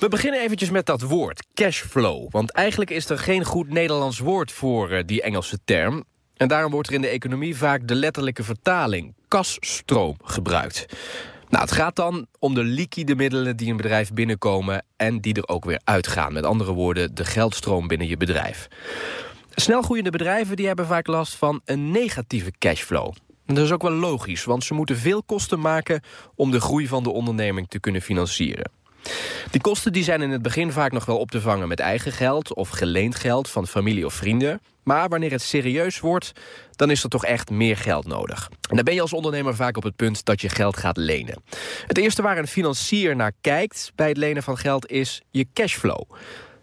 We 0.00 0.08
beginnen 0.08 0.40
eventjes 0.40 0.70
met 0.70 0.86
dat 0.86 1.00
woord, 1.02 1.46
cashflow. 1.54 2.30
Want 2.30 2.50
eigenlijk 2.50 2.90
is 2.90 3.08
er 3.08 3.18
geen 3.18 3.44
goed 3.44 3.68
Nederlands 3.68 4.18
woord 4.18 4.52
voor 4.52 4.90
uh, 4.90 5.02
die 5.06 5.22
Engelse 5.22 5.58
term. 5.64 6.04
En 6.36 6.48
daarom 6.48 6.72
wordt 6.72 6.88
er 6.88 6.94
in 6.94 7.00
de 7.00 7.08
economie 7.08 7.56
vaak 7.56 7.88
de 7.88 7.94
letterlijke 7.94 8.42
vertaling, 8.42 9.14
kasstroom, 9.28 10.16
gebruikt. 10.24 10.86
Nou, 11.48 11.64
het 11.64 11.72
gaat 11.72 11.96
dan 11.96 12.26
om 12.38 12.54
de 12.54 12.62
liquide 12.62 13.14
middelen 13.14 13.56
die 13.56 13.70
een 13.70 13.76
bedrijf 13.76 14.12
binnenkomen... 14.12 14.84
en 14.96 15.20
die 15.20 15.34
er 15.34 15.48
ook 15.48 15.64
weer 15.64 15.80
uitgaan. 15.84 16.32
Met 16.32 16.44
andere 16.44 16.72
woorden, 16.72 17.14
de 17.14 17.24
geldstroom 17.24 17.86
binnen 17.86 18.08
je 18.08 18.16
bedrijf. 18.16 18.68
Snelgroeiende 19.50 20.10
bedrijven 20.10 20.56
die 20.56 20.66
hebben 20.66 20.86
vaak 20.86 21.06
last 21.06 21.34
van 21.34 21.60
een 21.64 21.90
negatieve 21.90 22.52
cashflow. 22.58 23.12
Dat 23.46 23.58
is 23.58 23.72
ook 23.72 23.82
wel 23.82 23.92
logisch, 23.92 24.44
want 24.44 24.64
ze 24.64 24.74
moeten 24.74 24.96
veel 24.96 25.22
kosten 25.22 25.60
maken... 25.60 26.02
om 26.34 26.50
de 26.50 26.60
groei 26.60 26.86
van 26.86 27.02
de 27.02 27.10
onderneming 27.10 27.68
te 27.68 27.80
kunnen 27.80 28.02
financieren. 28.02 28.78
Die 29.50 29.60
kosten 29.60 29.92
die 29.92 30.02
zijn 30.02 30.22
in 30.22 30.30
het 30.30 30.42
begin 30.42 30.72
vaak 30.72 30.92
nog 30.92 31.04
wel 31.04 31.18
op 31.18 31.30
te 31.30 31.40
vangen 31.40 31.68
met 31.68 31.80
eigen 31.80 32.12
geld... 32.12 32.54
of 32.54 32.68
geleend 32.68 33.14
geld 33.14 33.50
van 33.50 33.66
familie 33.66 34.06
of 34.06 34.14
vrienden. 34.14 34.60
Maar 34.84 35.08
wanneer 35.08 35.30
het 35.30 35.42
serieus 35.42 36.00
wordt, 36.00 36.32
dan 36.76 36.90
is 36.90 37.02
er 37.02 37.08
toch 37.08 37.24
echt 37.24 37.50
meer 37.50 37.76
geld 37.76 38.06
nodig. 38.06 38.48
En 38.70 38.76
dan 38.76 38.84
ben 38.84 38.94
je 38.94 39.00
als 39.00 39.12
ondernemer 39.12 39.54
vaak 39.54 39.76
op 39.76 39.82
het 39.82 39.96
punt 39.96 40.24
dat 40.24 40.40
je 40.40 40.48
geld 40.48 40.76
gaat 40.76 40.96
lenen. 40.96 41.42
Het 41.86 41.98
eerste 41.98 42.22
waar 42.22 42.38
een 42.38 42.46
financier 42.46 43.16
naar 43.16 43.32
kijkt 43.40 43.92
bij 43.94 44.08
het 44.08 44.16
lenen 44.16 44.42
van 44.42 44.56
geld 44.56 44.90
is 44.90 45.22
je 45.30 45.46
cashflow. 45.54 46.02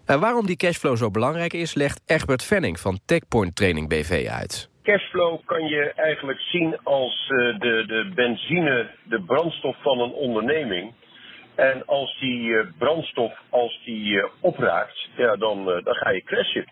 En 0.05 0.19
waarom 0.19 0.45
die 0.45 0.57
cashflow 0.57 0.97
zo 0.97 1.11
belangrijk 1.11 1.53
is, 1.53 1.73
legt 1.73 2.01
Egbert 2.05 2.43
Venning 2.43 2.79
van 2.79 2.99
Techpoint 3.05 3.55
Training 3.55 3.89
BV 3.89 4.27
uit 4.29 4.69
cashflow 4.87 5.39
kan 5.45 5.65
je 5.65 5.91
eigenlijk 5.95 6.39
zien 6.39 6.77
als 6.83 7.29
uh, 7.29 7.59
de, 7.59 7.83
de 7.87 8.11
benzine, 8.15 8.89
de 9.03 9.21
brandstof 9.21 9.75
van 9.81 9.99
een 9.99 10.11
onderneming. 10.11 10.93
En 11.57 11.85
als 11.85 12.17
die 12.19 12.41
uh, 12.41 12.65
brandstof 12.77 13.33
als 13.49 13.81
die, 13.85 14.13
uh, 14.13 14.23
opraakt, 14.41 15.07
ja, 15.15 15.35
dan, 15.35 15.65
dan 15.65 15.95
ga 15.95 16.09
je 16.09 16.23
crashen. 16.23 16.65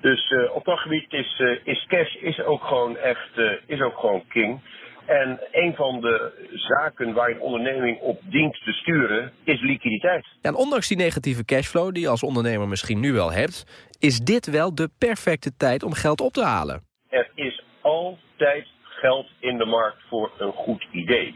Dus 0.00 0.34
op 0.54 0.64
dat 0.64 0.78
gebied 0.78 1.12
is, 1.12 1.42
is 1.64 1.86
cash 1.88 2.14
is 2.14 2.40
ook 2.42 2.62
gewoon 2.62 2.96
echt 2.96 3.30
is 3.66 3.80
ook 3.80 3.98
gewoon 3.98 4.24
king. 4.28 4.60
En 5.06 5.40
een 5.52 5.74
van 5.74 6.00
de 6.00 6.32
zaken 6.54 7.12
waar 7.12 7.30
een 7.30 7.40
onderneming 7.40 7.98
op 8.00 8.20
dient 8.22 8.60
te 8.64 8.72
sturen 8.72 9.32
is 9.44 9.60
liquiditeit. 9.60 10.26
En 10.42 10.54
ondanks 10.54 10.88
die 10.88 10.96
negatieve 10.96 11.44
cashflow 11.44 11.92
die 11.92 12.02
je 12.02 12.08
als 12.08 12.22
ondernemer 12.22 12.68
misschien 12.68 13.00
nu 13.00 13.12
wel 13.12 13.32
hebt, 13.32 13.88
is 13.98 14.18
dit 14.18 14.50
wel 14.50 14.74
de 14.74 14.90
perfecte 14.98 15.56
tijd 15.56 15.82
om 15.82 15.92
geld 15.92 16.20
op 16.20 16.32
te 16.32 16.44
halen. 16.44 16.82
Er 17.08 17.30
is 17.34 17.62
altijd 17.80 18.66
geld 18.82 19.26
in 19.38 19.58
de 19.58 19.64
markt 19.64 20.02
voor 20.08 20.32
een 20.38 20.52
goed 20.52 20.86
idee. 20.92 21.34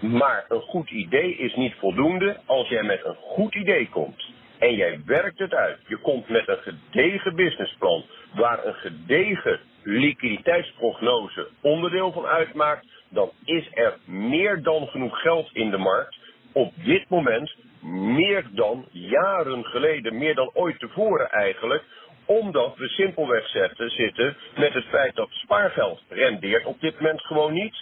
Maar 0.00 0.44
een 0.48 0.60
goed 0.60 0.90
idee 0.90 1.36
is 1.36 1.54
niet 1.54 1.74
voldoende 1.74 2.40
als 2.46 2.68
jij 2.68 2.82
met 2.82 3.04
een 3.04 3.14
goed 3.14 3.54
idee 3.54 3.88
komt. 3.88 4.24
En 4.58 4.74
jij 4.74 5.00
werkt 5.06 5.38
het 5.38 5.54
uit. 5.54 5.78
Je 5.86 5.96
komt 5.96 6.28
met 6.28 6.48
een 6.48 6.58
gedegen 6.62 7.36
businessplan 7.36 8.04
waar 8.34 8.66
een 8.66 8.74
gedegen 8.74 9.60
liquiditeitsprognose 9.82 11.48
onderdeel 11.60 12.12
van 12.12 12.26
uitmaakt. 12.26 12.86
Dan 13.08 13.30
is 13.44 13.68
er 13.74 13.98
meer 14.04 14.62
dan 14.62 14.86
genoeg 14.86 15.20
geld 15.20 15.50
in 15.52 15.70
de 15.70 15.78
markt. 15.78 16.16
Op 16.52 16.72
dit 16.84 17.08
moment 17.08 17.54
meer 17.82 18.44
dan 18.50 18.86
jaren 18.90 19.64
geleden, 19.64 20.18
meer 20.18 20.34
dan 20.34 20.50
ooit 20.54 20.78
tevoren 20.78 21.30
eigenlijk, 21.30 21.82
omdat 22.24 22.76
we 22.76 22.88
simpelweg 22.88 23.48
zitten 23.76 24.36
met 24.56 24.72
het 24.72 24.84
feit 24.84 25.14
dat 25.14 25.28
spaargeld 25.30 26.02
rendeert 26.08 26.64
op 26.64 26.80
dit 26.80 27.00
moment 27.00 27.22
gewoon 27.22 27.52
niet. 27.52 27.76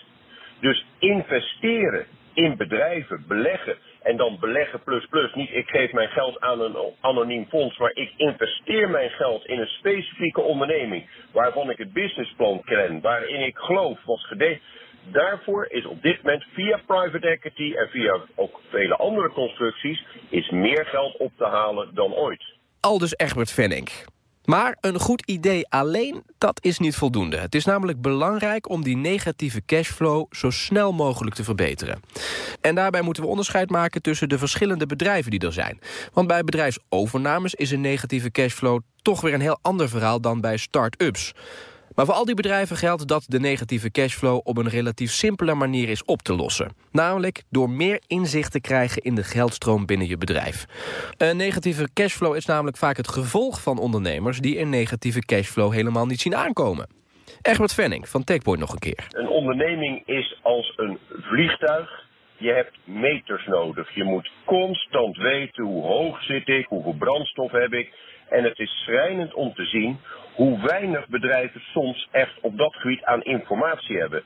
Dus 0.60 0.86
investeren 0.98 2.06
in 2.32 2.56
bedrijven, 2.56 3.24
beleggen 3.28 3.76
en 4.02 4.16
dan 4.16 4.36
beleggen 4.40 4.82
plus 4.82 5.06
plus. 5.06 5.34
Niet 5.34 5.50
ik 5.50 5.68
geef 5.68 5.92
mijn 5.92 6.08
geld 6.08 6.40
aan 6.40 6.60
een 6.60 6.76
anoniem 7.00 7.46
fonds, 7.48 7.78
maar 7.78 7.92
ik 7.94 8.12
investeer 8.16 8.90
mijn 8.90 9.10
geld 9.10 9.46
in 9.46 9.58
een 9.58 9.66
specifieke 9.66 10.40
onderneming 10.40 11.08
waarvan 11.32 11.70
ik 11.70 11.78
het 11.78 11.92
businessplan 11.92 12.62
ken, 12.64 13.00
waarin 13.00 13.46
ik 13.46 13.58
geloof 13.58 14.04
wat 14.04 14.20
gedaan. 14.20 14.58
Daarvoor 15.12 15.66
is 15.70 15.86
op 15.86 16.02
dit 16.02 16.22
moment 16.22 16.44
via 16.52 16.80
private 16.86 17.28
equity 17.28 17.74
en 17.74 17.88
via 17.88 18.20
ook 18.34 18.60
vele 18.68 18.96
andere 18.96 19.28
constructies 19.28 20.04
is 20.28 20.50
meer 20.50 20.86
geld 20.86 21.16
op 21.16 21.32
te 21.36 21.46
halen 21.46 21.94
dan 21.94 22.14
ooit. 22.14 22.44
Aldus 22.80 23.16
Egbert 23.16 23.52
Venning. 23.52 23.88
Maar 24.48 24.76
een 24.80 24.98
goed 24.98 25.22
idee 25.26 25.68
alleen, 25.68 26.22
dat 26.38 26.58
is 26.64 26.78
niet 26.78 26.96
voldoende. 26.96 27.36
Het 27.36 27.54
is 27.54 27.64
namelijk 27.64 28.00
belangrijk 28.00 28.68
om 28.68 28.82
die 28.82 28.96
negatieve 28.96 29.62
cashflow 29.66 30.26
zo 30.30 30.50
snel 30.50 30.92
mogelijk 30.92 31.34
te 31.34 31.44
verbeteren. 31.44 32.00
En 32.60 32.74
daarbij 32.74 33.02
moeten 33.02 33.22
we 33.22 33.28
onderscheid 33.28 33.70
maken 33.70 34.02
tussen 34.02 34.28
de 34.28 34.38
verschillende 34.38 34.86
bedrijven 34.86 35.30
die 35.30 35.40
er 35.40 35.52
zijn. 35.52 35.80
Want 36.12 36.26
bij 36.26 36.44
bedrijfsovernames 36.44 37.54
is 37.54 37.70
een 37.70 37.80
negatieve 37.80 38.30
cashflow 38.30 38.80
toch 39.02 39.20
weer 39.20 39.34
een 39.34 39.40
heel 39.40 39.58
ander 39.62 39.88
verhaal 39.88 40.20
dan 40.20 40.40
bij 40.40 40.56
start-ups. 40.56 41.32
Maar 41.98 42.06
voor 42.06 42.16
al 42.16 42.24
die 42.24 42.34
bedrijven 42.34 42.76
geldt 42.76 43.08
dat 43.08 43.24
de 43.28 43.40
negatieve 43.40 43.90
cashflow 43.90 44.40
op 44.44 44.56
een 44.56 44.68
relatief 44.68 45.10
simpele 45.10 45.54
manier 45.54 45.88
is 45.88 46.04
op 46.04 46.22
te 46.22 46.34
lossen. 46.34 46.72
Namelijk 46.92 47.42
door 47.50 47.70
meer 47.70 48.00
inzicht 48.06 48.52
te 48.52 48.60
krijgen 48.60 49.02
in 49.02 49.14
de 49.14 49.22
geldstroom 49.22 49.86
binnen 49.86 50.08
je 50.08 50.16
bedrijf. 50.16 50.64
Een 51.16 51.36
negatieve 51.36 51.88
cashflow 51.94 52.36
is 52.36 52.46
namelijk 52.46 52.76
vaak 52.76 52.96
het 52.96 53.08
gevolg 53.08 53.62
van 53.62 53.78
ondernemers 53.78 54.38
die 54.38 54.58
een 54.58 54.68
negatieve 54.68 55.20
cashflow 55.20 55.72
helemaal 55.72 56.06
niet 56.06 56.20
zien 56.20 56.36
aankomen. 56.36 56.88
Egbert 57.42 57.74
Venning 57.74 58.08
van 58.08 58.24
Techpoint 58.24 58.60
nog 58.60 58.72
een 58.72 58.78
keer. 58.78 59.06
Een 59.10 59.28
onderneming 59.28 60.06
is 60.06 60.38
als 60.42 60.72
een 60.76 60.98
vliegtuig. 61.10 62.07
Je 62.38 62.52
hebt 62.52 62.76
meters 62.84 63.46
nodig. 63.46 63.94
Je 63.94 64.04
moet 64.04 64.30
constant 64.44 65.16
weten 65.16 65.64
hoe 65.64 65.82
hoog 65.82 66.22
zit 66.22 66.48
ik, 66.48 66.66
hoeveel 66.66 66.96
brandstof 66.98 67.50
heb 67.50 67.72
ik. 67.72 67.92
En 68.28 68.44
het 68.44 68.58
is 68.58 68.70
schrijnend 68.70 69.34
om 69.34 69.54
te 69.54 69.64
zien 69.64 69.98
hoe 70.34 70.66
weinig 70.66 71.08
bedrijven 71.08 71.60
soms 71.60 72.08
echt 72.10 72.40
op 72.40 72.58
dat 72.58 72.74
gebied 72.74 73.04
aan 73.04 73.22
informatie 73.22 73.98
hebben. 73.98 74.22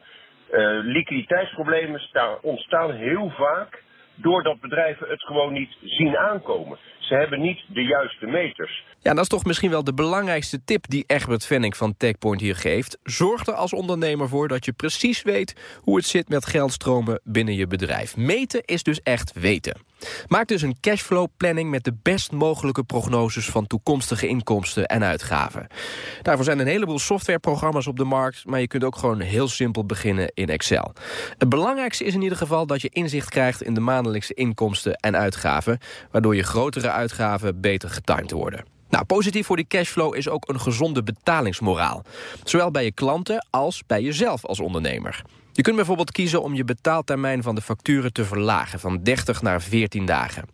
Uh, 0.50 0.78
liquiditeitsproblemen 0.82 2.00
staan, 2.00 2.38
ontstaan 2.42 2.92
heel 2.92 3.30
vaak 3.30 3.82
doordat 4.14 4.60
bedrijven 4.60 5.08
het 5.08 5.22
gewoon 5.22 5.52
niet 5.52 5.76
zien 5.84 6.16
aankomen. 6.16 6.78
Ze 6.98 7.14
hebben 7.14 7.40
niet 7.40 7.60
de 7.66 7.82
juiste 7.82 8.26
meters. 8.26 8.84
Ja, 8.98 9.14
dat 9.14 9.22
is 9.22 9.28
toch 9.28 9.44
misschien 9.44 9.70
wel 9.70 9.84
de 9.84 9.94
belangrijkste 9.94 10.64
tip 10.64 10.84
die 10.88 11.04
Egbert 11.06 11.46
Venning 11.46 11.76
van 11.76 11.96
Techpoint 11.96 12.40
hier 12.40 12.56
geeft. 12.56 12.98
Zorg 13.02 13.46
er 13.46 13.54
als 13.54 13.72
ondernemer 13.72 14.28
voor 14.28 14.48
dat 14.48 14.64
je 14.64 14.72
precies 14.72 15.22
weet 15.22 15.78
hoe 15.82 15.96
het 15.96 16.06
zit 16.06 16.28
met 16.28 16.46
geldstromen 16.46 17.20
binnen 17.24 17.54
je 17.54 17.66
bedrijf. 17.66 18.16
Meten 18.16 18.64
is 18.64 18.82
dus 18.82 19.02
echt 19.02 19.32
weten. 19.32 19.91
Maak 20.28 20.48
dus 20.48 20.62
een 20.62 20.76
cashflow 20.80 21.28
planning 21.36 21.70
met 21.70 21.84
de 21.84 21.94
best 22.02 22.32
mogelijke 22.32 22.84
prognoses 22.84 23.46
van 23.46 23.66
toekomstige 23.66 24.26
inkomsten 24.26 24.86
en 24.86 25.04
uitgaven. 25.04 25.66
Daarvoor 26.22 26.44
zijn 26.44 26.58
een 26.58 26.66
heleboel 26.66 26.98
softwareprogramma's 26.98 27.86
op 27.86 27.96
de 27.96 28.04
markt, 28.04 28.46
maar 28.46 28.60
je 28.60 28.66
kunt 28.66 28.84
ook 28.84 28.96
gewoon 28.96 29.20
heel 29.20 29.48
simpel 29.48 29.86
beginnen 29.86 30.30
in 30.34 30.48
Excel. 30.48 30.92
Het 31.38 31.48
belangrijkste 31.48 32.04
is 32.04 32.14
in 32.14 32.22
ieder 32.22 32.38
geval 32.38 32.66
dat 32.66 32.82
je 32.82 32.88
inzicht 32.88 33.28
krijgt 33.28 33.62
in 33.62 33.74
de 33.74 33.80
maandelijkse 33.80 34.34
inkomsten 34.34 34.94
en 34.94 35.16
uitgaven, 35.16 35.78
waardoor 36.10 36.36
je 36.36 36.42
grotere 36.42 36.90
uitgaven 36.90 37.60
beter 37.60 37.90
getimed 37.90 38.30
worden. 38.30 38.64
Nou, 38.92 39.04
positief 39.04 39.47
voor 39.47 39.56
die 39.56 39.66
cashflow 39.69 40.14
is 40.14 40.28
ook 40.28 40.48
een 40.48 40.60
gezonde 40.60 41.03
betalingsmoraal. 41.03 42.04
Zowel 42.44 42.70
bij 42.70 42.84
je 42.84 42.92
klanten 42.92 43.47
als 43.50 43.82
bij 43.86 44.03
jezelf 44.03 44.44
als 44.44 44.60
ondernemer. 44.60 45.22
Je 45.53 45.62
kunt 45.62 45.76
bijvoorbeeld 45.76 46.10
kiezen 46.10 46.42
om 46.42 46.54
je 46.54 46.64
betaaltermijn 46.64 47.42
van 47.42 47.54
de 47.54 47.60
facturen 47.60 48.12
te 48.12 48.25
verlagen... 48.25 48.81
van 48.81 49.02
30 49.02 49.42
naar 49.42 49.62
14 49.62 50.06
dagen. 50.06 50.48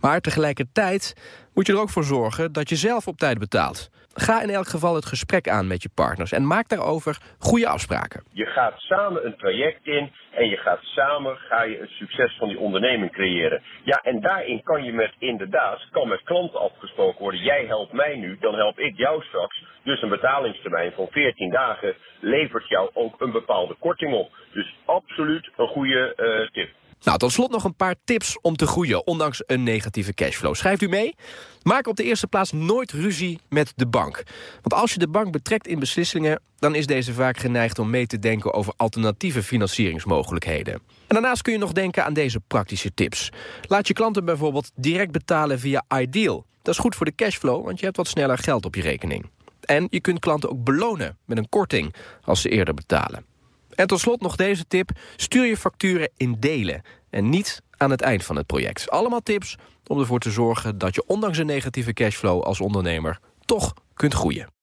Maar 0.00 0.20
tegelijkertijd 0.20 1.14
moet 1.54 1.66
je 1.66 1.72
er 1.72 1.80
ook 1.80 1.90
voor 1.90 2.04
zorgen 2.04 2.52
dat 2.52 2.68
je 2.68 2.76
zelf 2.76 3.06
op 3.06 3.18
tijd 3.18 3.38
betaalt. 3.38 3.90
Ga 4.14 4.42
in 4.42 4.50
elk 4.50 4.66
geval 4.66 4.94
het 4.94 5.06
gesprek 5.06 5.48
aan 5.48 5.66
met 5.66 5.82
je 5.82 5.90
partners 5.94 6.32
en 6.32 6.46
maak 6.46 6.68
daarover 6.68 7.18
goede 7.38 7.68
afspraken. 7.68 8.24
Je 8.32 8.46
gaat 8.46 8.74
samen 8.76 9.26
een 9.26 9.36
traject 9.36 9.86
in 9.86 10.12
en 10.30 10.48
je 10.48 10.56
gaat 10.56 10.82
samen 10.82 11.36
ga 11.36 11.62
je 11.62 11.80
een 11.80 11.88
succes 11.88 12.36
van 12.38 12.48
die 12.48 12.58
onderneming 12.58 13.12
creëren. 13.12 13.62
Ja, 13.84 14.00
en 14.02 14.20
daarin 14.20 14.62
kan 14.62 14.84
je 14.84 14.92
met 14.92 15.12
inderdaad, 15.18 15.88
kan 15.90 16.08
met 16.08 16.22
klanten 16.22 16.60
afgesproken 16.60 17.20
worden. 17.20 17.40
Jij 17.40 17.64
helpt 17.66 17.92
mij 17.92 18.16
nu, 18.16 18.36
dan 18.40 18.54
help 18.54 18.78
ik 18.78 18.96
jou 18.96 19.22
straks. 19.22 19.64
Dus 19.82 20.02
een 20.02 20.08
betalingstermijn 20.08 20.92
van 20.92 21.08
14 21.10 21.50
dagen 21.50 21.94
levert 22.20 22.68
jou 22.68 22.90
ook 22.92 23.20
een 23.20 23.32
bepaalde 23.32 23.74
korting 23.78 24.14
op. 24.14 24.30
Dus 24.52 24.74
absoluut 24.84 25.50
een 25.56 25.68
goede 25.68 26.14
uh, 26.16 26.50
tip. 26.50 26.70
Nou, 27.04 27.18
tot 27.18 27.32
slot 27.32 27.50
nog 27.50 27.64
een 27.64 27.76
paar 27.76 27.94
tips 28.04 28.40
om 28.40 28.56
te 28.56 28.66
groeien, 28.66 29.06
ondanks 29.06 29.42
een 29.46 29.62
negatieve 29.62 30.14
cashflow. 30.14 30.54
Schrijft 30.54 30.82
u 30.82 30.88
mee? 30.88 31.14
Maak 31.62 31.86
op 31.86 31.96
de 31.96 32.04
eerste 32.04 32.26
plaats 32.26 32.52
nooit 32.52 32.92
ruzie 32.92 33.38
met 33.48 33.72
de 33.76 33.86
bank. 33.86 34.22
Want 34.62 34.82
als 34.82 34.92
je 34.92 34.98
de 34.98 35.08
bank 35.08 35.32
betrekt 35.32 35.66
in 35.66 35.78
beslissingen... 35.78 36.42
dan 36.58 36.74
is 36.74 36.86
deze 36.86 37.12
vaak 37.12 37.38
geneigd 37.38 37.78
om 37.78 37.90
mee 37.90 38.06
te 38.06 38.18
denken 38.18 38.54
over 38.54 38.72
alternatieve 38.76 39.42
financieringsmogelijkheden. 39.42 40.74
En 40.74 40.80
daarnaast 41.08 41.42
kun 41.42 41.52
je 41.52 41.58
nog 41.58 41.72
denken 41.72 42.04
aan 42.04 42.14
deze 42.14 42.40
praktische 42.40 42.94
tips. 42.94 43.30
Laat 43.68 43.86
je 43.86 43.94
klanten 43.94 44.24
bijvoorbeeld 44.24 44.70
direct 44.74 45.12
betalen 45.12 45.58
via 45.58 45.84
Ideal. 45.98 46.44
Dat 46.62 46.74
is 46.74 46.80
goed 46.80 46.94
voor 46.94 47.06
de 47.06 47.14
cashflow, 47.14 47.64
want 47.64 47.78
je 47.78 47.84
hebt 47.84 47.96
wat 47.96 48.08
sneller 48.08 48.38
geld 48.38 48.64
op 48.64 48.74
je 48.74 48.82
rekening. 48.82 49.30
En 49.60 49.86
je 49.90 50.00
kunt 50.00 50.18
klanten 50.18 50.50
ook 50.50 50.64
belonen 50.64 51.18
met 51.24 51.38
een 51.38 51.48
korting 51.48 51.94
als 52.24 52.40
ze 52.40 52.48
eerder 52.48 52.74
betalen. 52.74 53.31
En 53.74 53.86
tot 53.86 54.00
slot 54.00 54.20
nog 54.20 54.36
deze 54.36 54.66
tip. 54.66 54.90
Stuur 55.16 55.46
je 55.46 55.56
facturen 55.56 56.10
in 56.16 56.36
delen 56.38 56.82
en 57.10 57.28
niet 57.28 57.62
aan 57.76 57.90
het 57.90 58.00
eind 58.00 58.24
van 58.24 58.36
het 58.36 58.46
project. 58.46 58.90
Allemaal 58.90 59.22
tips 59.22 59.56
om 59.86 60.00
ervoor 60.00 60.20
te 60.20 60.30
zorgen 60.30 60.78
dat 60.78 60.94
je 60.94 61.06
ondanks 61.06 61.38
een 61.38 61.46
negatieve 61.46 61.92
cashflow 61.92 62.42
als 62.42 62.60
ondernemer 62.60 63.18
toch 63.44 63.74
kunt 63.94 64.14
groeien. 64.14 64.48